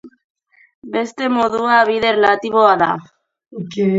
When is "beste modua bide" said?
0.95-2.09